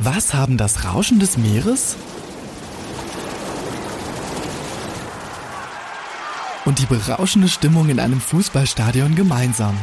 [0.00, 1.96] Was haben das Rauschen des Meeres
[6.64, 9.76] und die berauschende Stimmung in einem Fußballstadion gemeinsam?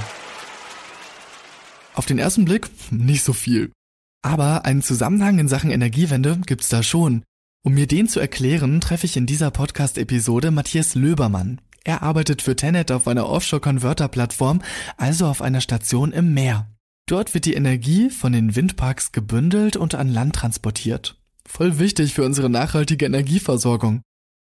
[1.96, 3.74] Auf den ersten Blick nicht so viel.
[4.22, 7.24] Aber einen Zusammenhang in Sachen Energiewende gibt's da schon.
[7.63, 11.60] Um mir den zu erklären, treffe ich in dieser Podcast-Episode Matthias Löbermann.
[11.84, 14.62] Er arbeitet für Tenet auf einer Offshore-Converter-Plattform,
[14.96, 16.68] also auf einer Station im Meer.
[17.08, 21.16] Dort wird die Energie von den Windparks gebündelt und an Land transportiert.
[21.45, 24.02] Voll wichtig für unsere nachhaltige Energieversorgung.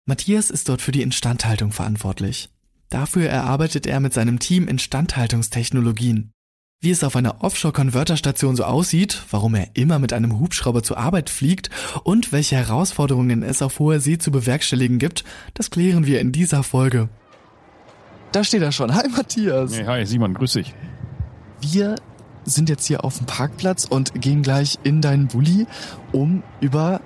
[0.05, 2.49] Matthias ist dort für die Instandhaltung verantwortlich.
[2.89, 6.31] Dafür erarbeitet er mit seinem Team Instandhaltungstechnologien.
[6.81, 11.29] Wie es auf einer Offshore-Converter-Station so aussieht, warum er immer mit einem Hubschrauber zur Arbeit
[11.29, 11.69] fliegt
[12.03, 15.23] und welche Herausforderungen es auf hoher See zu bewerkstelligen gibt,
[15.53, 17.07] das klären wir in dieser Folge.
[18.33, 18.93] Da steht er schon.
[18.93, 19.77] Hi Matthias.
[19.77, 20.73] Hey, hi Simon, grüß dich.
[21.61, 21.95] Wir
[22.45, 25.67] sind jetzt hier auf dem Parkplatz und gehen gleich in deinen Bulli,
[26.11, 27.01] um über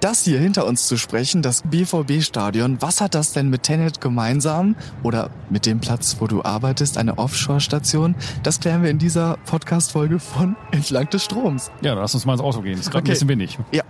[0.00, 2.80] das hier hinter uns zu sprechen, das BVB-Stadion.
[2.80, 7.18] Was hat das denn mit Tenet gemeinsam oder mit dem Platz, wo du arbeitest, eine
[7.18, 8.14] Offshore-Station?
[8.42, 11.70] Das klären wir in dieser Podcast-Folge von Entlang des Stroms.
[11.82, 12.72] Ja, lass uns mal ins Auto gehen.
[12.76, 13.10] Das ist gerade Okay.
[13.10, 13.58] ein bisschen windig.
[13.72, 13.82] Ja.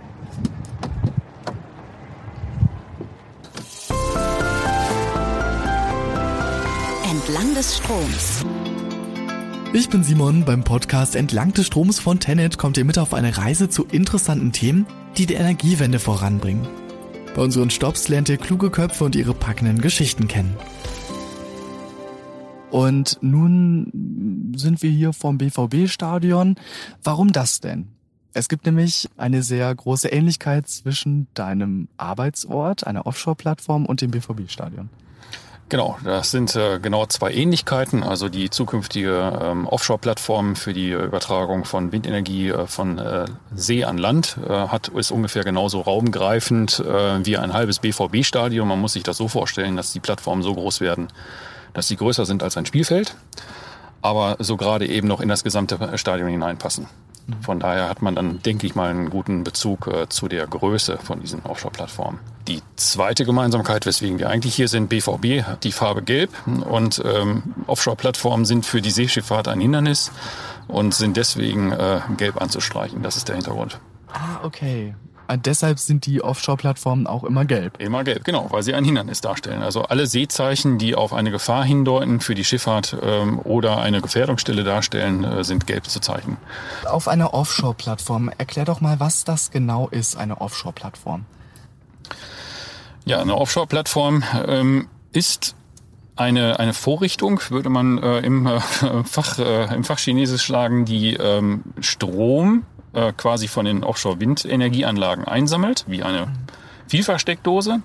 [7.03, 8.45] Entlang des Stroms.
[9.73, 10.43] Ich bin Simon.
[10.43, 14.51] Beim Podcast Entlang des Stroms von Tenet kommt ihr mit auf eine Reise zu interessanten
[14.51, 16.67] Themen, die die Energiewende voranbringen.
[17.35, 20.57] Bei unseren Stops lernt ihr kluge Köpfe und ihre packenden Geschichten kennen.
[22.69, 26.55] Und nun sind wir hier vom BVB-Stadion.
[27.01, 27.87] Warum das denn?
[28.33, 34.89] Es gibt nämlich eine sehr große Ähnlichkeit zwischen deinem Arbeitsort, einer Offshore-Plattform und dem BVB-Stadion.
[35.71, 38.03] Genau, das sind äh, genau zwei Ähnlichkeiten.
[38.03, 43.23] Also die zukünftige ähm, Offshore-Plattform für die äh, Übertragung von Windenergie äh, von äh,
[43.55, 48.67] See an Land äh, hat ist ungefähr genauso raumgreifend äh, wie ein halbes BVB-Stadion.
[48.67, 51.07] Man muss sich das so vorstellen, dass die Plattformen so groß werden,
[51.73, 53.15] dass sie größer sind als ein Spielfeld,
[54.01, 56.87] aber so gerade eben noch in das gesamte Stadion hineinpassen.
[57.41, 60.97] Von daher hat man dann, denke ich mal, einen guten Bezug äh, zu der Größe
[60.97, 62.19] von diesen Offshore-Plattformen.
[62.47, 67.43] Die zweite Gemeinsamkeit, weswegen wir eigentlich hier sind, BVB hat die Farbe Gelb und ähm,
[67.67, 70.11] Offshore-Plattformen sind für die Seeschifffahrt ein Hindernis
[70.67, 73.03] und sind deswegen äh, gelb anzustreichen.
[73.03, 73.79] Das ist der Hintergrund.
[74.11, 74.95] Ah, okay.
[75.31, 77.79] Und deshalb sind die Offshore-Plattformen auch immer gelb.
[77.79, 79.61] Immer gelb, genau, weil sie ein Hindernis darstellen.
[79.61, 84.65] Also alle Seezeichen, die auf eine Gefahr hindeuten für die Schifffahrt ähm, oder eine Gefährdungsstelle
[84.65, 86.35] darstellen, äh, sind gelb zu zeichnen.
[86.85, 91.25] Auf einer Offshore-Plattform, erklär doch mal, was das genau ist, eine Offshore-Plattform.
[93.05, 95.55] Ja, eine Offshore-Plattform ähm, ist
[96.15, 98.59] eine, eine Vorrichtung, würde man äh, im, äh,
[99.05, 106.03] Fach, äh, im Fachchinesisch schlagen, die ähm, Strom äh, quasi von den Offshore-Windenergieanlagen einsammelt, wie
[106.03, 106.27] eine
[106.87, 107.81] Vielfachsteckdose,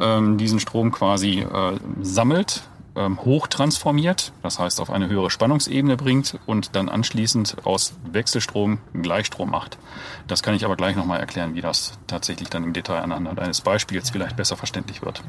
[0.00, 2.62] ähm, diesen Strom quasi äh, sammelt,
[2.96, 9.50] ähm, hochtransformiert, das heißt auf eine höhere Spannungsebene bringt und dann anschließend aus Wechselstrom Gleichstrom
[9.50, 9.78] macht.
[10.26, 13.60] Das kann ich aber gleich nochmal erklären, wie das tatsächlich dann im Detail anhand eines
[13.60, 15.22] Beispiels vielleicht besser verständlich wird.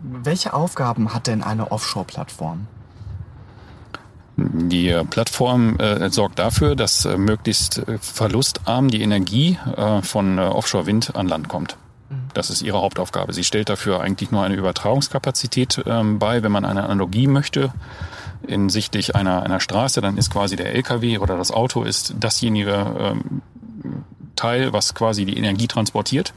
[0.00, 2.66] Welche Aufgaben hat denn eine Offshore-Plattform?
[4.42, 10.42] Die Plattform äh, sorgt dafür, dass äh, möglichst äh, verlustarm die Energie äh, von äh,
[10.42, 11.76] Offshore-Wind an Land kommt.
[12.34, 13.32] Das ist ihre Hauptaufgabe.
[13.32, 16.42] Sie stellt dafür eigentlich nur eine Übertragungskapazität ähm, bei.
[16.42, 17.72] Wenn man eine Analogie möchte,
[18.46, 23.42] hinsichtlich einer, einer Straße, dann ist quasi der LKW oder das Auto ist dasjenige ähm,
[24.36, 26.32] Teil, was quasi die Energie transportiert.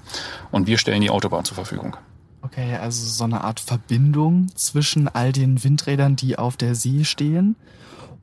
[0.52, 1.96] Und wir stellen die Autobahn zur Verfügung.
[2.42, 7.56] Okay, also so eine Art Verbindung zwischen all den Windrädern, die auf der See stehen.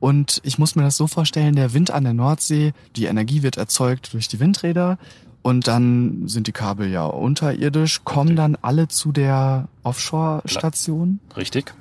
[0.01, 3.57] Und ich muss mir das so vorstellen, der Wind an der Nordsee, die Energie wird
[3.57, 4.97] erzeugt durch die Windräder
[5.43, 11.75] und dann sind die Kabel ja unterirdisch, kommen dann alle zu der Offshore-Station Richtig?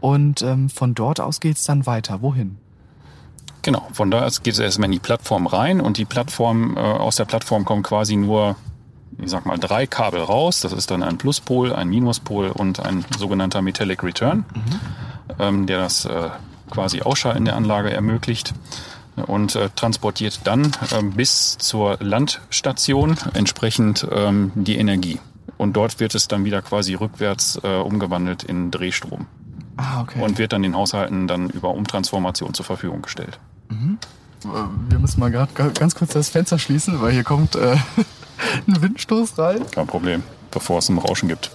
[0.00, 2.22] und ähm, von dort aus geht's dann weiter.
[2.22, 2.56] Wohin?
[3.62, 6.80] Genau, von da aus geht es erstmal in die Plattform rein und die Plattform, äh,
[6.80, 8.54] aus der Plattform kommen quasi nur,
[9.18, 10.60] ich sag mal, drei Kabel raus.
[10.60, 14.44] Das ist dann ein Pluspol, ein Minuspol und ein sogenannter Metallic Return,
[15.40, 16.28] ähm, der das äh,
[16.70, 18.54] quasi Ausschalten der Anlage ermöglicht
[19.16, 25.18] und äh, transportiert dann ähm, bis zur Landstation entsprechend ähm, die Energie.
[25.58, 29.26] Und dort wird es dann wieder quasi rückwärts äh, umgewandelt in Drehstrom
[29.78, 30.22] Ah, okay.
[30.22, 33.38] und wird dann den Haushalten dann über Umtransformation zur Verfügung gestellt.
[33.70, 34.46] Äh,
[34.90, 37.76] wir müssen mal gerade ganz kurz das Fenster schließen, weil hier kommt äh,
[38.66, 39.62] ein Windstoß rein.
[39.70, 41.50] Kein Problem, bevor es ein Rauschen gibt.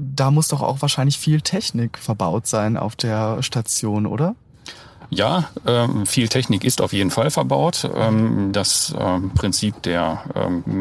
[0.00, 4.36] Da muss doch auch wahrscheinlich viel Technik verbaut sein auf der Station, oder?
[5.10, 7.90] Ja, ähm, viel Technik ist auf jeden Fall verbaut.
[7.96, 10.22] Ähm, das ähm, Prinzip der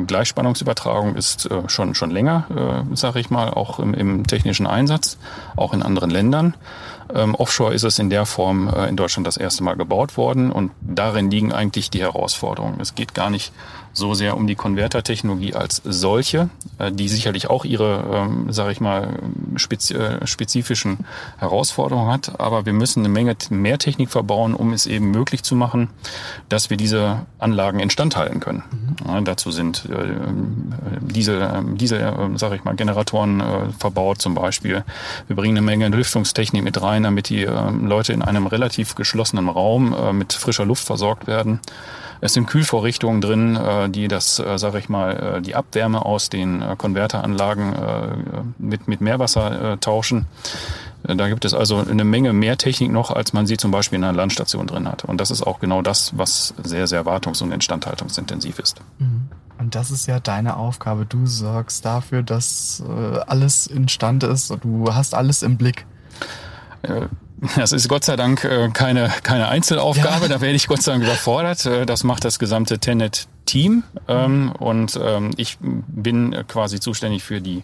[0.05, 5.17] Gleichspannungsübertragung ist äh, schon schon länger, äh, sage ich mal, auch im, im, technischen Einsatz,
[5.55, 6.55] auch in anderen Ländern.
[7.09, 10.71] Offshore ist es in der Form äh, in Deutschland das erste Mal gebaut worden und
[10.81, 12.81] darin liegen eigentlich die Herausforderungen.
[12.81, 13.53] Es geht gar nicht
[13.97, 18.79] so sehr um die Konvertertechnologie als solche, äh, die sicherlich auch ihre, ähm, sage ich
[18.79, 19.19] mal,
[19.55, 20.99] äh, spezifischen
[21.37, 22.39] Herausforderungen hat.
[22.39, 25.89] Aber wir müssen eine Menge mehr Technik verbauen, um es eben möglich zu machen,
[26.47, 28.63] dass wir diese Anlagen instand halten können.
[28.71, 29.07] Mhm.
[29.07, 30.07] Ja, dazu sind äh,
[31.01, 33.45] diese, diese äh, sage ich mal, Generatoren äh,
[33.79, 34.83] verbaut zum Beispiel.
[35.27, 39.49] Wir bringen eine Menge Lüftungstechnik mit rein, damit die äh, Leute in einem relativ geschlossenen
[39.49, 41.59] Raum mit frischer Luft versorgt werden.
[42.21, 46.29] Es sind Kühlvorrichtungen drin, äh, die das, äh, sage ich mal, äh, die Abwärme aus
[46.29, 47.75] den Konverteranlagen
[48.57, 50.25] mit, mit Meerwasser tauschen.
[51.03, 54.03] Da gibt es also eine Menge mehr Technik noch, als man sie zum Beispiel in
[54.03, 55.05] einer Landstation drin hat.
[55.05, 58.81] Und das ist auch genau das, was sehr, sehr wartungs- und instandhaltungsintensiv ist.
[58.99, 59.29] Mhm.
[59.59, 61.05] Und das ist ja deine Aufgabe.
[61.05, 62.83] Du sorgst dafür, dass
[63.27, 64.53] alles instand ist.
[64.61, 65.85] Du hast alles im Blick.
[67.55, 70.27] Das ist Gott sei Dank äh, keine, keine Einzelaufgabe, ja.
[70.27, 71.65] da werde ich Gott sei Dank überfordert.
[71.65, 77.41] Äh, das macht das gesamte Tenet Team ähm, und ähm, ich bin quasi zuständig für
[77.41, 77.63] die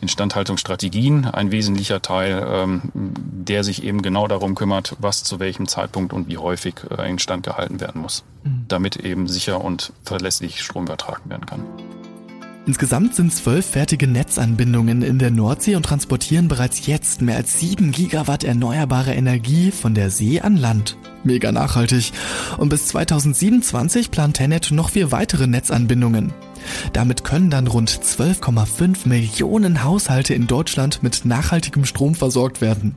[0.00, 6.12] Instandhaltungsstrategien, ein wesentlicher Teil, ähm, der sich eben genau darum kümmert, was zu welchem Zeitpunkt
[6.12, 8.66] und wie häufig äh, instand gehalten werden muss, mhm.
[8.68, 11.64] damit eben sicher und verlässlich Strom übertragen werden kann.
[12.64, 17.90] Insgesamt sind zwölf fertige Netzanbindungen in der Nordsee und transportieren bereits jetzt mehr als sieben
[17.90, 20.96] Gigawatt erneuerbare Energie von der See an Land.
[21.24, 22.12] Mega nachhaltig.
[22.58, 26.32] Und bis 2027 plant Tenet noch vier weitere Netzanbindungen.
[26.92, 32.94] Damit können dann rund 12,5 Millionen Haushalte in Deutschland mit nachhaltigem Strom versorgt werden.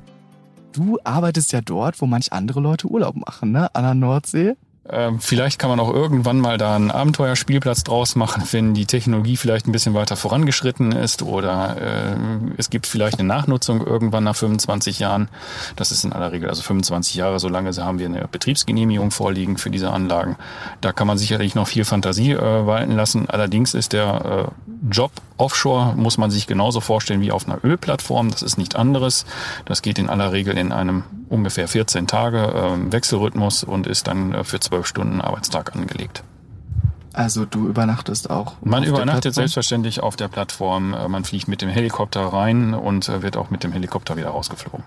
[0.74, 3.74] Du arbeitest ja dort, wo manch andere Leute Urlaub machen, ne?
[3.74, 4.56] An der Nordsee.
[4.88, 9.36] Ähm, vielleicht kann man auch irgendwann mal da einen Abenteuerspielplatz draus machen, wenn die Technologie
[9.36, 12.16] vielleicht ein bisschen weiter vorangeschritten ist oder äh,
[12.58, 15.28] es gibt vielleicht eine Nachnutzung irgendwann nach 25 Jahren.
[15.76, 19.72] Das ist in aller Regel also 25 Jahre, solange haben wir eine Betriebsgenehmigung vorliegen für
[19.72, 20.38] diese Anlagen.
[20.82, 23.28] Da kann man sicherlich noch viel Fantasie äh, walten lassen.
[23.28, 28.30] Allerdings ist der äh, Job offshore, muss man sich genauso vorstellen wie auf einer Ölplattform.
[28.30, 29.26] Das ist nicht anderes.
[29.66, 34.34] Das geht in aller Regel in einem ungefähr 14 Tage äh, Wechselrhythmus und ist dann
[34.34, 36.24] äh, für zwölf Stunden Arbeitstag angelegt.
[37.14, 38.56] Also du übernachtest auch.
[38.62, 40.94] Man übernachtet selbstverständlich auf der Plattform.
[40.94, 44.30] Äh, man fliegt mit dem Helikopter rein und äh, wird auch mit dem Helikopter wieder
[44.30, 44.84] rausgeflogen.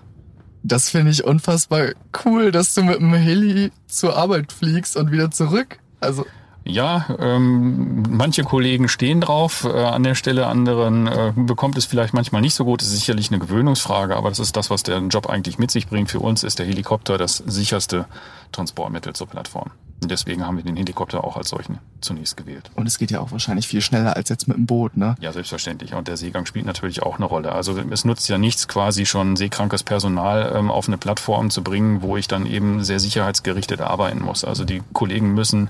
[0.61, 1.93] Das finde ich unfassbar
[2.23, 5.79] cool, dass du mit dem Heli zur Arbeit fliegst und wieder zurück.
[6.01, 6.25] Also
[6.65, 12.13] ja, ähm, manche Kollegen stehen drauf äh, an der Stelle, anderen äh, bekommt es vielleicht
[12.13, 12.81] manchmal nicht so gut.
[12.81, 15.87] Das ist sicherlich eine Gewöhnungsfrage, aber das ist das, was der Job eigentlich mit sich
[15.87, 16.11] bringt.
[16.11, 18.05] Für uns ist der Helikopter das sicherste
[18.51, 19.71] Transportmittel zur Plattform.
[20.01, 22.71] Und deswegen haben wir den Helikopter auch als solchen zunächst gewählt.
[22.75, 25.15] Und es geht ja auch wahrscheinlich viel schneller als jetzt mit dem Boot, ne?
[25.19, 25.93] Ja, selbstverständlich.
[25.93, 27.51] Und der Seegang spielt natürlich auch eine Rolle.
[27.51, 32.01] Also es nutzt ja nichts, quasi schon seekrankes Personal ähm, auf eine Plattform zu bringen,
[32.01, 34.45] wo ich dann eben sehr sicherheitsgerichtet arbeiten muss.
[34.45, 35.69] Also die Kollegen müssen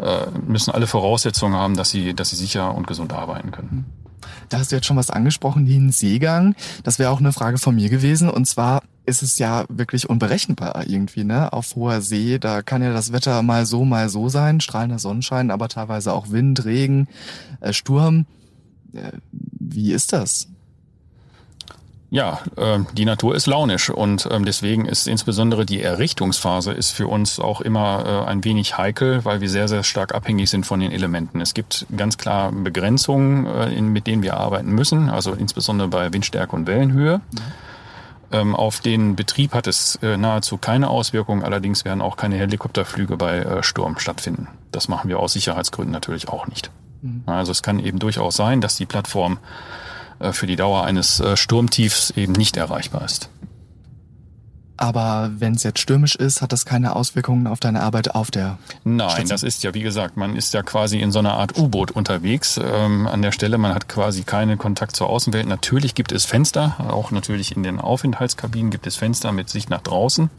[0.00, 3.84] äh, müssen alle Voraussetzungen haben, dass sie, dass sie sicher und gesund arbeiten können.
[4.48, 6.54] Da hast du jetzt schon was angesprochen, den Seegang.
[6.82, 8.28] Das wäre auch eine Frage von mir gewesen.
[8.28, 11.52] Und zwar ist es ja wirklich unberechenbar irgendwie, ne?
[11.52, 15.50] Auf hoher See, da kann ja das Wetter mal so, mal so sein, strahlender Sonnenschein,
[15.50, 17.08] aber teilweise auch Wind, Regen,
[17.60, 18.26] äh, Sturm.
[18.92, 20.48] Äh, wie ist das?
[22.10, 27.06] Ja, äh, die Natur ist launisch und ähm, deswegen ist insbesondere die Errichtungsphase ist für
[27.06, 30.80] uns auch immer äh, ein wenig heikel, weil wir sehr, sehr stark abhängig sind von
[30.80, 31.40] den Elementen.
[31.40, 36.12] Es gibt ganz klar Begrenzungen, äh, in, mit denen wir arbeiten müssen, also insbesondere bei
[36.12, 37.18] Windstärke und Wellenhöhe.
[37.18, 37.38] Mhm.
[38.32, 43.16] Ähm, auf den Betrieb hat es äh, nahezu keine Auswirkungen, allerdings werden auch keine Helikopterflüge
[43.16, 44.48] bei äh, Sturm stattfinden.
[44.72, 46.72] Das machen wir aus Sicherheitsgründen natürlich auch nicht.
[47.02, 47.22] Mhm.
[47.26, 49.38] Also es kann eben durchaus sein, dass die Plattform äh,
[50.32, 53.30] für die Dauer eines äh, Sturmtiefs eben nicht erreichbar ist.
[54.80, 58.56] Aber wenn es jetzt stürmisch ist, hat das keine Auswirkungen auf deine Arbeit auf der
[58.82, 59.28] Nein, Station?
[59.28, 62.58] das ist ja, wie gesagt, man ist ja quasi in so einer Art U-Boot unterwegs
[62.62, 63.58] ähm, an der Stelle.
[63.58, 65.46] Man hat quasi keinen Kontakt zur Außenwelt.
[65.46, 69.82] Natürlich gibt es Fenster, auch natürlich in den Aufenthaltskabinen gibt es Fenster mit Sicht nach
[69.82, 70.30] draußen.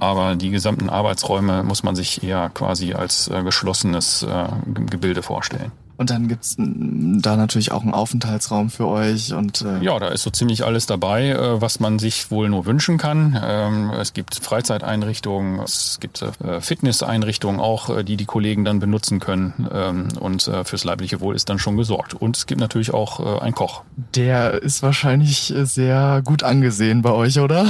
[0.00, 5.70] Aber die gesamten Arbeitsräume muss man sich eher quasi als äh, geschlossenes äh, Gebilde vorstellen.
[6.00, 10.22] Und dann gibt's da natürlich auch einen Aufenthaltsraum für euch und äh ja, da ist
[10.22, 13.38] so ziemlich alles dabei, äh, was man sich wohl nur wünschen kann.
[13.44, 19.20] Ähm, es gibt Freizeiteinrichtungen, es gibt äh, Fitnesseinrichtungen auch, äh, die die Kollegen dann benutzen
[19.20, 22.14] können ähm, und fürs leibliche Wohl ist dann schon gesorgt.
[22.14, 23.82] Und es gibt natürlich auch einen Koch.
[24.14, 27.66] Der ist wahrscheinlich sehr gut angesehen bei euch, oder?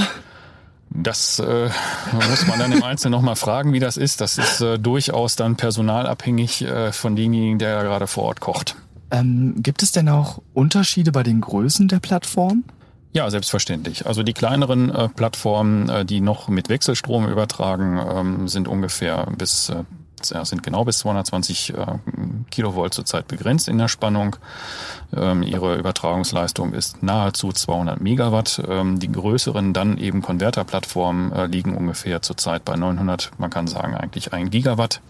[0.93, 1.71] Das äh,
[2.13, 4.21] muss man dann im Einzelnen nochmal fragen, wie das ist.
[4.21, 8.77] Das ist äh, durchaus dann personalabhängig äh, von demjenigen, der gerade vor Ort kocht.
[9.13, 12.65] Ähm, gibt es denn auch Unterschiede bei den Größen der Plattform?
[13.13, 14.07] Ja, selbstverständlich.
[14.07, 19.69] Also die kleineren äh, Plattformen, äh, die noch mit Wechselstrom übertragen, ähm, sind ungefähr bis
[19.69, 19.85] äh,
[20.27, 21.87] sind genau bis 220 äh,
[22.51, 24.37] Kilovolt zurzeit begrenzt in der Spannung.
[25.17, 28.63] Ähm, ihre Übertragungsleistung ist nahezu 200 Megawatt.
[28.69, 33.95] Ähm, die größeren dann eben Konverterplattformen äh, liegen ungefähr zurzeit bei 900, man kann sagen
[33.95, 35.01] eigentlich ein Gigawatt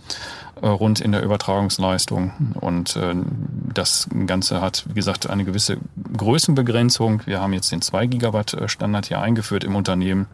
[0.63, 2.55] äh, rund in der Übertragungsleistung.
[2.61, 3.15] Und äh,
[3.73, 5.79] das Ganze hat, wie gesagt, eine gewisse
[6.17, 7.23] Größenbegrenzung.
[7.27, 10.27] Wir haben jetzt den 2 Gigawatt äh, Standard hier eingeführt im Unternehmen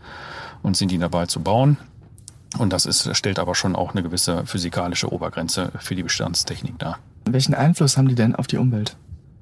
[0.62, 1.76] und sind die dabei zu bauen.
[2.58, 6.98] Und das ist, stellt aber schon auch eine gewisse physikalische Obergrenze für die Bestandstechnik dar.
[7.24, 8.96] Welchen Einfluss haben die denn auf die Umwelt?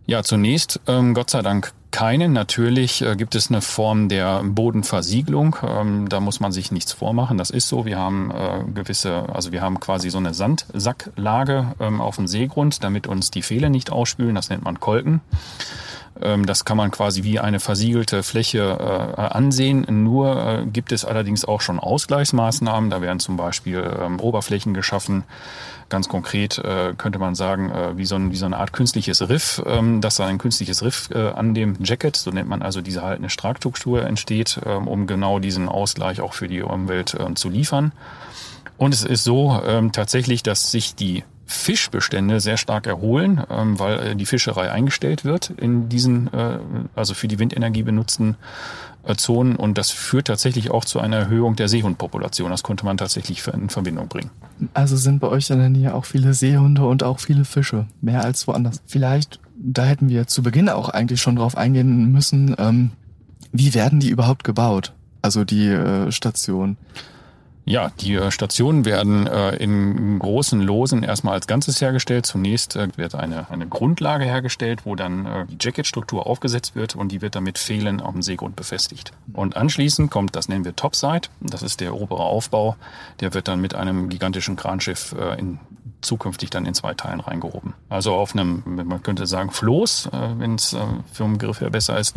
[0.06, 2.32] Ja, zunächst ähm, Gott sei Dank keinen.
[2.32, 5.56] Natürlich äh, gibt es eine Form der Bodenversiegelung.
[5.62, 7.38] Ähm, da muss man sich nichts vormachen.
[7.38, 7.86] Das ist so.
[7.86, 12.84] Wir haben äh, gewisse, also wir haben quasi so eine Sandsacklage ähm, auf dem Seegrund,
[12.84, 14.34] damit uns die Pfähle nicht ausspülen.
[14.34, 15.20] Das nennt man Kolken.
[16.20, 19.86] Ähm, das kann man quasi wie eine versiegelte Fläche äh, ansehen.
[20.04, 22.90] Nur äh, gibt es allerdings auch schon Ausgleichsmaßnahmen.
[22.90, 25.24] Da werden zum Beispiel ähm, Oberflächen geschaffen.
[25.88, 30.26] Ganz konkret äh, könnte man sagen, wie, so eine Art künstliches Riff, ähm, dass da
[30.26, 35.06] ein künstliches Riff an dem Jacket, so nennt man also diese haltende Tragstruktur entsteht, um
[35.06, 37.92] genau diesen Ausgleich auch für die Umwelt zu liefern.
[38.78, 39.60] Und es ist so
[39.92, 45.50] tatsächlich, dass sich die Fischbestände sehr stark erholen, ähm, weil äh, die Fischerei eingestellt wird
[45.50, 46.58] in diesen, äh,
[46.94, 48.36] also für die Windenergie benutzten
[49.04, 52.50] äh, Zonen und das führt tatsächlich auch zu einer Erhöhung der Seehundpopulation.
[52.50, 54.30] Das konnte man tatsächlich in Verbindung bringen.
[54.72, 58.24] Also sind bei euch in der Nähe auch viele Seehunde und auch viele Fische, mehr
[58.24, 58.80] als woanders.
[58.86, 62.92] Vielleicht, da hätten wir zu Beginn auch eigentlich schon drauf eingehen müssen, ähm,
[63.52, 64.92] wie werden die überhaupt gebaut?
[65.22, 66.76] Also die äh, Station.
[67.66, 72.26] Ja, die äh, Stationen werden äh, in großen Losen erstmal als Ganzes hergestellt.
[72.26, 77.10] Zunächst äh, wird eine, eine Grundlage hergestellt, wo dann äh, die Jacketstruktur aufgesetzt wird und
[77.10, 79.12] die wird dann mit Pfählen auf dem Seegrund befestigt.
[79.32, 82.76] Und anschließend kommt, das nennen wir Topside, das ist der obere Aufbau,
[83.20, 85.58] der wird dann mit einem gigantischen Kranschiff äh, in
[86.04, 87.74] zukünftig dann in zwei Teilen reingehoben.
[87.88, 90.78] Also auf einem, man könnte sagen, Floß, äh, wenn es äh,
[91.12, 92.14] für einen Begriff her besser ist,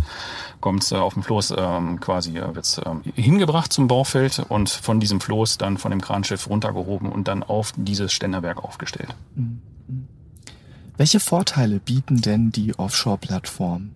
[0.59, 4.69] kommt es äh, auf dem Floß ähm, quasi, äh, wird ähm, hingebracht zum Baufeld und
[4.69, 9.09] von diesem Floß dann von dem Kranschiff runtergehoben und dann auf dieses Ständerwerk aufgestellt.
[9.35, 9.61] Mhm.
[10.97, 13.93] Welche Vorteile bieten denn die Offshore-Plattformen?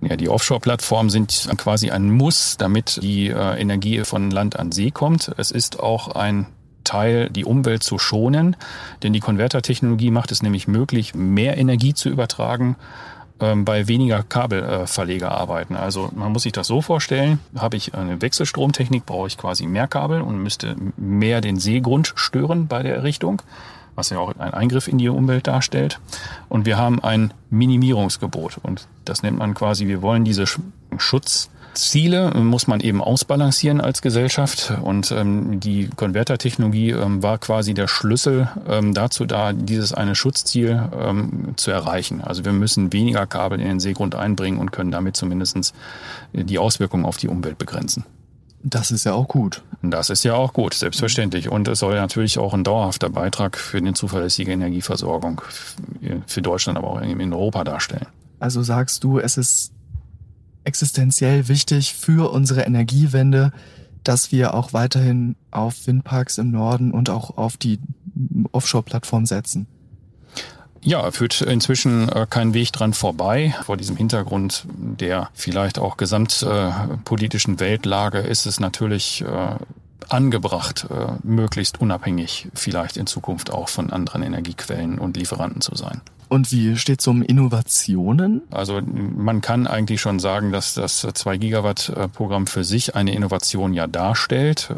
[0.00, 4.90] Ja, die Offshore-Plattformen sind quasi ein Muss, damit die äh, Energie von Land an See
[4.90, 5.32] kommt.
[5.36, 6.46] Es ist auch ein
[6.88, 8.56] Teil, die Umwelt zu schonen.
[9.02, 12.76] Denn die Konvertertechnologie macht es nämlich möglich, mehr Energie zu übertragen
[13.40, 15.76] ähm, bei weniger Kabelverlegerarbeiten.
[15.76, 19.66] Äh, also man muss sich das so vorstellen, habe ich eine Wechselstromtechnik, brauche ich quasi
[19.66, 23.42] mehr Kabel und müsste mehr den Seegrund stören bei der Errichtung
[23.98, 25.98] was ja auch ein Eingriff in die Umwelt darstellt.
[26.48, 28.58] Und wir haben ein Minimierungsgebot.
[28.62, 34.02] Und das nennt man quasi, wir wollen diese Schutz Ziele muss man eben ausbalancieren als
[34.02, 40.14] Gesellschaft und ähm, die Konvertertechnologie ähm, war quasi der Schlüssel ähm, dazu da, dieses eine
[40.14, 42.20] Schutzziel ähm, zu erreichen.
[42.20, 45.72] Also wir müssen weniger Kabel in den Seegrund einbringen und können damit zumindest
[46.32, 48.04] die Auswirkungen auf die Umwelt begrenzen.
[48.62, 49.62] Das ist ja auch gut.
[49.82, 51.48] Das ist ja auch gut, selbstverständlich.
[51.48, 55.40] Und es soll natürlich auch ein dauerhafter Beitrag für eine zuverlässige Energieversorgung
[56.26, 58.06] für Deutschland, aber auch in Europa darstellen.
[58.40, 59.72] Also sagst du, es ist
[60.68, 63.52] existenziell wichtig für unsere Energiewende,
[64.04, 67.80] dass wir auch weiterhin auf Windparks im Norden und auch auf die
[68.52, 69.66] Offshore-Plattform setzen.
[70.82, 73.54] Ja, führt inzwischen äh, kein Weg dran vorbei.
[73.64, 79.56] Vor diesem Hintergrund der vielleicht auch gesamtpolitischen äh, Weltlage ist es natürlich äh,
[80.08, 86.00] angebracht, äh, möglichst unabhängig vielleicht in Zukunft auch von anderen Energiequellen und Lieferanten zu sein.
[86.28, 88.42] Und wie steht es um Innovationen?
[88.50, 93.72] Also man kann eigentlich schon sagen, dass das 2 Gigawatt Programm für sich eine Innovation
[93.72, 94.70] ja darstellt.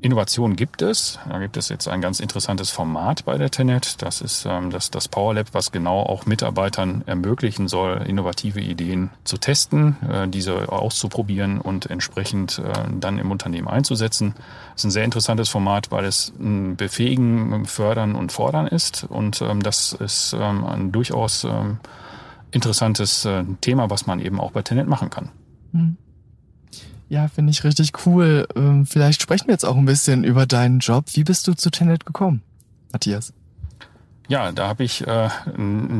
[0.00, 1.18] Ähm, Innovation gibt es.
[1.28, 4.02] Da gibt es jetzt ein ganz interessantes Format bei der Tenet.
[4.02, 9.10] Das ist ähm, das, das Power Lab, was genau auch Mitarbeitern ermöglichen soll, innovative Ideen
[9.24, 14.34] zu testen, äh, diese auszuprobieren und entsprechend äh, dann im Unternehmen einzusetzen.
[14.72, 19.04] Das ist ein sehr interessantes Format, weil es ein Befähigen, Fördern und Fordern ist.
[19.04, 21.78] Und ähm, das ist ähm, ein durchaus ähm,
[22.50, 25.30] interessantes äh, Thema, was man eben auch bei Tenet machen kann.
[25.72, 25.96] Mhm.
[27.08, 28.46] Ja, finde ich richtig cool.
[28.54, 31.06] Ähm, vielleicht sprechen wir jetzt auch ein bisschen über deinen Job.
[31.14, 32.42] Wie bist du zu Tenet gekommen,
[32.92, 33.32] Matthias?
[34.28, 35.30] Ja, da habe ich äh,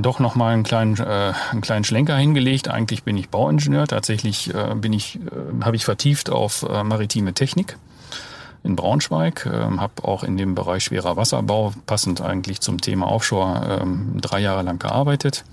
[0.03, 2.69] doch noch mal einen kleinen, äh, einen kleinen Schlenker hingelegt.
[2.69, 3.87] Eigentlich bin ich Bauingenieur.
[3.87, 7.79] Tatsächlich äh, bin ich, äh, habe ich vertieft auf äh, maritime Technik
[8.65, 13.81] in Braunschweig, äh, habe auch in dem Bereich schwerer Wasserbau passend eigentlich zum Thema Offshore
[13.81, 15.45] äh, drei Jahre lang gearbeitet.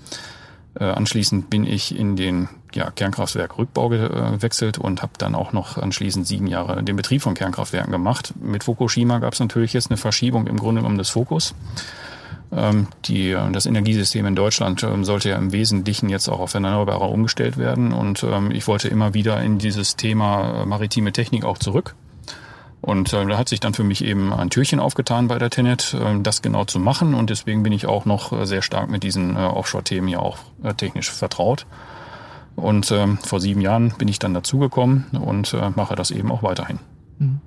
[0.78, 5.78] Äh, anschließend bin ich in den ja, Kernkraftwerk Rückbau gewechselt und habe dann auch noch
[5.78, 8.34] anschließend sieben Jahre den Betrieb von Kernkraftwerken gemacht.
[8.40, 11.54] Mit Fukushima gab es natürlich jetzt eine Verschiebung im Grunde genommen des Fokus.
[12.52, 17.06] Ähm, die, das Energiesystem in Deutschland ähm, sollte ja im Wesentlichen jetzt auch auf Erneuerbare
[17.06, 17.92] umgestellt werden.
[17.92, 21.94] Und ähm, ich wollte immer wieder in dieses Thema äh, maritime Technik auch zurück.
[22.80, 25.94] Und äh, da hat sich dann für mich eben ein Türchen aufgetan bei der Tenet,
[25.94, 27.14] äh, das genau zu machen.
[27.14, 30.38] Und deswegen bin ich auch noch äh, sehr stark mit diesen äh, Offshore-Themen ja auch
[30.62, 31.66] äh, technisch vertraut.
[32.54, 36.42] Und ähm, vor sieben Jahren bin ich dann dazugekommen und äh, mache das eben auch
[36.42, 36.78] weiterhin.
[37.18, 37.40] Mhm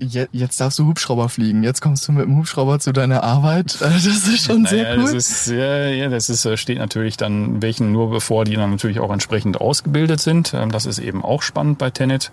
[0.00, 1.62] jetzt darfst du Hubschrauber fliegen.
[1.62, 3.76] Jetzt kommst du mit dem Hubschrauber zu deiner Arbeit.
[3.80, 5.04] Äh, das ist schon naja, sehr cool.
[5.04, 8.70] Das ist, ja, ja, das ist, äh, steht natürlich dann welchen nur bevor, die dann
[8.70, 10.54] natürlich auch entsprechend ausgebildet sind.
[10.54, 12.32] Ähm, das ist eben auch spannend bei Tenet.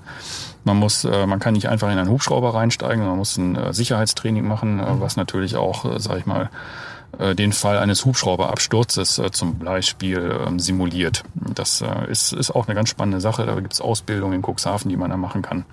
[0.64, 4.48] Man muss, äh, man kann nicht einfach in einen Hubschrauber reinsteigen, man muss ein Sicherheitstraining
[4.48, 6.50] machen, was natürlich auch, sag ich mal,
[7.38, 11.24] den Fall eines Hubschrauberabsturzes zum Beispiel ähm, simuliert.
[11.36, 13.46] Das ist, ist auch eine ganz spannende Sache.
[13.46, 15.66] Da gibt es Ausbildungen in Cuxhaven, die man da machen kann.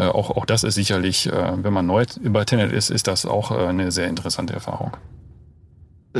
[0.00, 3.26] Äh, auch, auch das ist sicherlich, äh, wenn man neu über Tenet ist, ist das
[3.26, 4.96] auch äh, eine sehr interessante Erfahrung.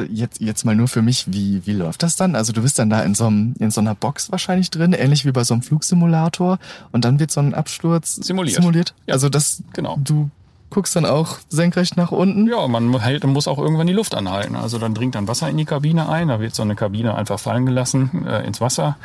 [0.08, 2.36] Jetzt, jetzt mal nur für mich, wie, wie läuft das dann?
[2.36, 5.24] Also du bist dann da in so, einem, in so einer Box wahrscheinlich drin, ähnlich
[5.24, 6.58] wie bei so einem Flugsimulator
[6.92, 8.56] und dann wird so ein Absturz simuliert.
[8.56, 8.94] simuliert.
[9.06, 9.96] Ja, also das, genau.
[9.98, 10.30] du
[10.68, 12.46] guckst dann auch senkrecht nach unten?
[12.46, 14.54] Ja, man hält, muss auch irgendwann die Luft anhalten.
[14.54, 17.40] Also dann dringt dann Wasser in die Kabine ein, da wird so eine Kabine einfach
[17.40, 18.96] fallen gelassen äh, ins Wasser.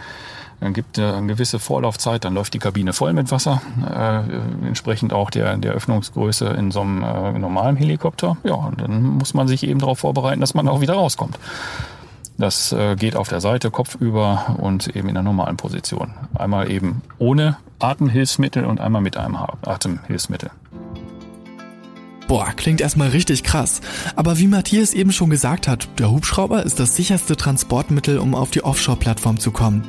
[0.60, 5.14] Dann gibt es eine gewisse Vorlaufzeit, dann läuft die Kabine voll mit Wasser, äh, entsprechend
[5.14, 8.38] auch der, der Öffnungsgröße in so einem äh, normalen Helikopter.
[8.44, 11.38] Ja, und dann muss man sich eben darauf vorbereiten, dass man auch wieder rauskommt.
[12.38, 16.14] Das äh, geht auf der Seite, kopfüber und eben in der normalen Position.
[16.34, 20.52] Einmal eben ohne Atemhilfsmittel und einmal mit einem Atemhilfsmittel.
[22.28, 23.82] Boah, klingt erstmal richtig krass.
[24.16, 28.50] Aber wie Matthias eben schon gesagt hat, der Hubschrauber ist das sicherste Transportmittel, um auf
[28.50, 29.84] die Offshore-Plattform zu kommen.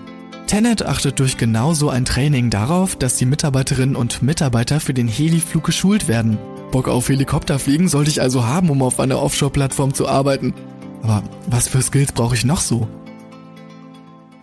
[0.47, 5.09] Tenet achtet durch genau so ein Training darauf, dass die Mitarbeiterinnen und Mitarbeiter für den
[5.09, 6.39] Heliflug geschult werden.
[6.71, 10.55] Bock auf Helikopterfliegen sollte ich also haben, um auf einer Offshore-Plattform zu arbeiten.
[11.03, 12.89] Aber was für Skills brauche ich noch so?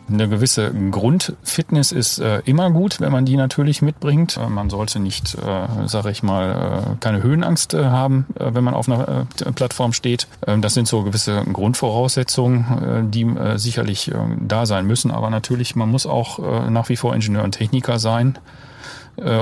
[0.09, 4.37] Eine gewisse Grundfitness ist äh, immer gut, wenn man die natürlich mitbringt.
[4.37, 8.63] Äh, man sollte nicht, äh, sage ich mal, äh, keine Höhenangst äh, haben, äh, wenn
[8.63, 10.27] man auf einer Plattform steht.
[10.45, 15.11] Ähm, das sind so gewisse Grundvoraussetzungen, die sicherlich äh, da sein müssen.
[15.11, 16.39] Aber natürlich, man muss auch
[16.69, 18.37] nach wie vor Ingenieur und Techniker sein,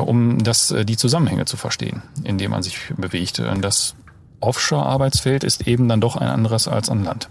[0.06, 3.41] um das, die Zusammenhänge zu verstehen, in denen man sich bewegt.
[3.62, 3.95] Das
[4.41, 7.30] Offshore-Arbeitsfeld ist eben dann doch ein anderes als an Land.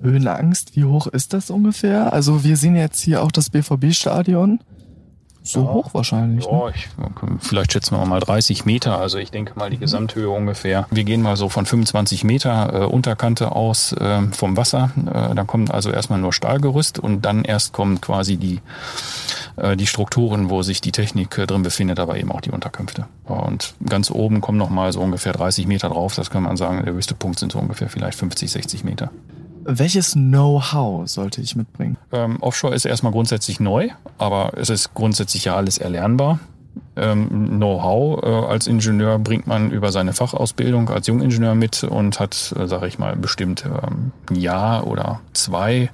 [0.00, 2.12] Höhenangst, wie hoch ist das ungefähr?
[2.12, 4.60] Also wir sehen jetzt hier auch das BVB-Stadion.
[5.48, 6.44] So ja, hoch wahrscheinlich.
[6.44, 6.72] Ja, ne?
[6.74, 6.88] ich,
[7.40, 8.98] vielleicht schätzen wir mal 30 Meter.
[8.98, 9.80] Also ich denke mal die mhm.
[9.80, 10.86] Gesamthöhe ungefähr.
[10.90, 14.90] Wir gehen mal so von 25 Meter äh, Unterkante aus äh, vom Wasser.
[15.06, 18.60] Äh, dann kommt also erstmal nur Stahlgerüst und dann erst kommen quasi die,
[19.56, 23.06] äh, die Strukturen, wo sich die Technik äh, drin befindet, aber eben auch die Unterkünfte.
[23.24, 26.14] Und ganz oben kommen noch mal so ungefähr 30 Meter drauf.
[26.14, 29.10] Das kann man sagen, der höchste Punkt sind so ungefähr vielleicht 50, 60 Meter.
[29.70, 31.98] Welches Know-how sollte ich mitbringen?
[32.10, 36.38] Ähm, Offshore ist erstmal grundsätzlich neu, aber es ist grundsätzlich ja alles erlernbar.
[36.96, 42.54] Ähm, Know-how äh, als Ingenieur bringt man über seine Fachausbildung als Jungingenieur mit und hat,
[42.58, 45.90] äh, sage ich mal, bestimmt ähm, ein Jahr oder zwei,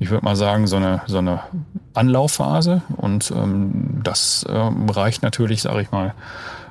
[0.00, 1.38] ich würde mal sagen, so eine, so eine
[1.92, 2.82] Anlaufphase.
[2.96, 6.14] Und ähm, das ähm, reicht natürlich, sage ich mal,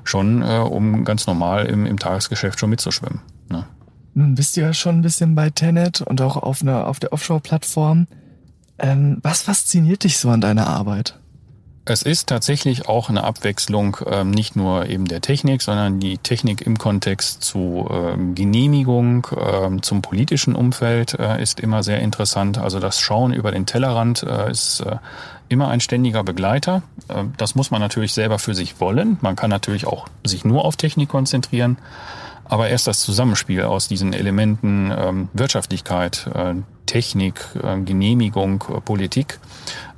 [0.03, 3.21] schon, äh, um ganz normal im, im Tagesgeschäft schon mitzuschwimmen.
[3.47, 3.65] Ne?
[4.13, 7.13] Nun bist du ja schon ein bisschen bei Tenet und auch auf, einer, auf der
[7.13, 8.07] Offshore-Plattform.
[8.79, 11.19] Ähm, was fasziniert dich so an deiner Arbeit?
[11.85, 16.61] Es ist tatsächlich auch eine Abwechslung, ähm, nicht nur eben der Technik, sondern die Technik
[16.61, 22.57] im Kontext zu ähm, Genehmigung, ähm, zum politischen Umfeld äh, ist immer sehr interessant.
[22.57, 24.95] Also das Schauen über den Tellerrand äh, ist äh,
[25.49, 26.83] immer ein ständiger Begleiter.
[27.09, 29.17] Äh, das muss man natürlich selber für sich wollen.
[29.19, 31.77] Man kann natürlich auch sich nur auf Technik konzentrieren.
[32.45, 39.39] Aber erst das Zusammenspiel aus diesen Elementen ähm, Wirtschaftlichkeit, äh, Technik, äh, Genehmigung, äh, Politik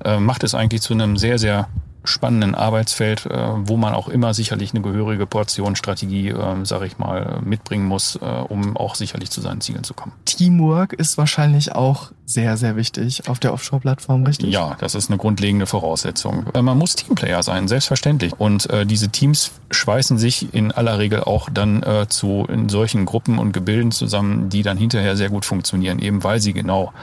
[0.04, 1.68] äh, macht es eigentlich zu einem sehr, sehr
[2.06, 6.98] spannenden Arbeitsfeld, äh, wo man auch immer sicherlich eine gehörige Portion Strategie, äh, sage ich
[6.98, 10.14] mal, mitbringen muss, äh, um auch sicherlich zu seinen Zielen zu kommen.
[10.26, 14.52] Teamwork ist wahrscheinlich auch sehr, sehr wichtig auf der Offshore-Plattform, richtig?
[14.52, 16.46] Ja, das ist eine grundlegende Voraussetzung.
[16.54, 18.34] Man muss Teamplayer sein, selbstverständlich.
[18.40, 23.52] Und diese Teams schweißen sich in aller Regel auch dann zu in solchen Gruppen und
[23.52, 26.94] Gebilden zusammen, die dann hinterher sehr gut funktionieren, eben weil sie genau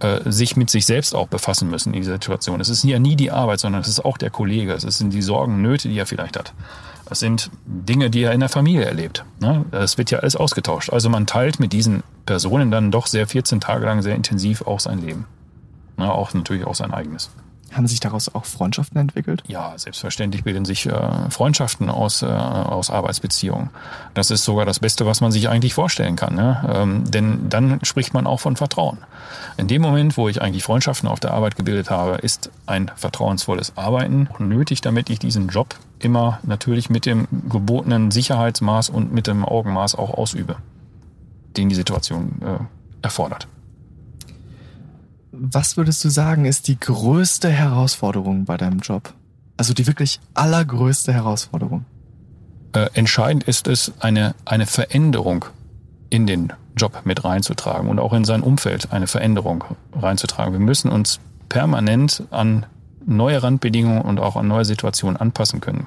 [0.00, 2.60] äh, sich mit sich selbst auch befassen müssen in dieser Situation.
[2.60, 4.72] Es ist ja nie die Arbeit, sondern es ist auch der Kollege.
[4.72, 6.52] Es sind die Sorgen, Nöte, die er vielleicht hat.
[7.10, 9.24] Es sind Dinge, die er in der Familie erlebt.
[9.40, 9.64] Ne?
[9.72, 10.90] Es wird ja alles ausgetauscht.
[10.90, 14.80] Also man teilt mit diesen Personen dann doch sehr 14 Tage lang sehr intensiv auch
[14.80, 15.26] sein Leben.
[15.96, 16.10] Ne?
[16.10, 17.30] Auch natürlich auch sein eigenes.
[17.72, 19.44] Haben sich daraus auch Freundschaften entwickelt?
[19.46, 23.70] Ja, selbstverständlich bilden sich äh, Freundschaften aus, äh, aus Arbeitsbeziehungen.
[24.12, 26.34] Das ist sogar das Beste, was man sich eigentlich vorstellen kann.
[26.34, 26.68] Ne?
[26.74, 28.98] Ähm, denn dann spricht man auch von Vertrauen.
[29.56, 33.76] In dem Moment, wo ich eigentlich Freundschaften auf der Arbeit gebildet habe, ist ein vertrauensvolles
[33.76, 39.44] Arbeiten nötig, damit ich diesen Job immer natürlich mit dem gebotenen Sicherheitsmaß und mit dem
[39.44, 40.56] Augenmaß auch ausübe,
[41.56, 42.64] den die Situation äh,
[43.02, 43.46] erfordert.
[45.32, 49.14] Was würdest du sagen, ist die größte Herausforderung bei deinem Job?
[49.56, 51.84] Also die wirklich allergrößte Herausforderung?
[52.72, 55.44] Äh, entscheidend ist es, eine, eine Veränderung
[56.08, 59.64] in den Job mit reinzutragen und auch in sein Umfeld eine Veränderung
[59.94, 60.52] reinzutragen.
[60.52, 62.66] Wir müssen uns permanent an
[63.06, 65.86] neue Randbedingungen und auch an neue Situationen anpassen können.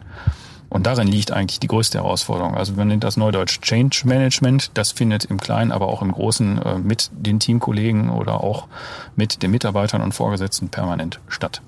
[0.73, 2.55] Und darin liegt eigentlich die größte Herausforderung.
[2.55, 4.71] Also man nennt das Neudeutsch Change Management.
[4.73, 8.67] Das findet im Kleinen, aber auch im Großen äh, mit den Teamkollegen oder auch
[9.15, 11.61] mit den Mitarbeitern und Vorgesetzten permanent statt.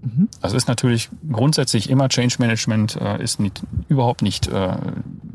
[0.00, 0.28] Mhm.
[0.40, 4.76] Also ist natürlich grundsätzlich immer Change Management äh, ist nicht, überhaupt nicht, äh,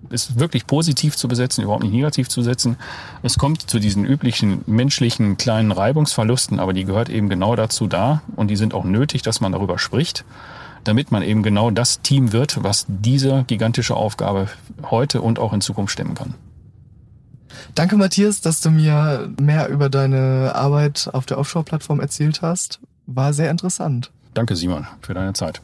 [0.10, 2.78] ist wirklich positiv zu besetzen, überhaupt nicht negativ zu setzen.
[3.22, 8.24] Es kommt zu diesen üblichen menschlichen kleinen Reibungsverlusten, aber die gehört eben genau dazu da
[8.36, 10.26] und die sind auch nötig, dass man darüber spricht
[10.84, 14.48] damit man eben genau das Team wird, was diese gigantische Aufgabe
[14.90, 16.36] heute und auch in Zukunft stemmen kann.
[17.76, 22.80] Danke, Matthias, dass du mir mehr über deine Arbeit auf der Offshore-Plattform erzählt hast.
[23.06, 24.12] War sehr interessant.
[24.34, 25.62] Danke, Simon, für deine Zeit.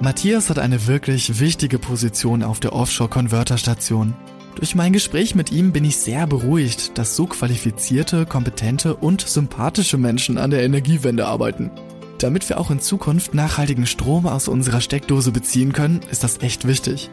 [0.00, 4.14] Matthias hat eine wirklich wichtige Position auf der Offshore-Converter-Station.
[4.56, 9.98] Durch mein Gespräch mit ihm bin ich sehr beruhigt, dass so qualifizierte, kompetente und sympathische
[9.98, 11.70] Menschen an der Energiewende arbeiten.
[12.18, 16.66] Damit wir auch in Zukunft nachhaltigen Strom aus unserer Steckdose beziehen können, ist das echt
[16.66, 17.10] wichtig.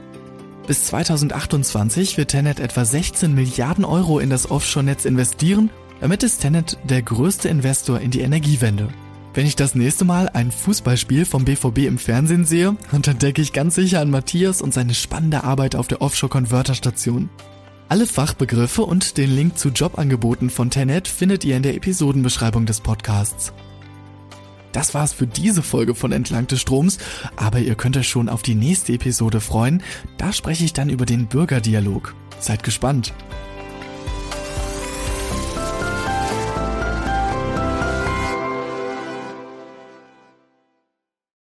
[0.65, 6.77] Bis 2028 wird Tenet etwa 16 Milliarden Euro in das Offshore-Netz investieren, damit ist Tenet
[6.85, 8.87] der größte Investor in die Energiewende.
[9.33, 13.51] Wenn ich das nächste Mal ein Fußballspiel vom BVB im Fernsehen sehe, dann denke ich
[13.51, 17.29] ganz sicher an Matthias und seine spannende Arbeit auf der Offshore-Converter-Station.
[17.89, 22.79] Alle Fachbegriffe und den Link zu Jobangeboten von Tenet findet ihr in der Episodenbeschreibung des
[22.79, 23.53] Podcasts.
[24.73, 26.97] Das war's für diese Folge von Entlang des Stroms,
[27.37, 29.81] aber ihr könnt euch schon auf die nächste Episode freuen.
[30.17, 32.13] Da spreche ich dann über den Bürgerdialog.
[32.39, 33.13] Seid gespannt.